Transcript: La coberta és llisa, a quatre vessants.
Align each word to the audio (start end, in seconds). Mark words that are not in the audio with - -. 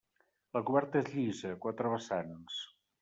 La 0.57 0.61
coberta 0.69 1.03
és 1.05 1.11
llisa, 1.17 1.53
a 1.53 1.59
quatre 1.67 1.93
vessants. 1.95 2.57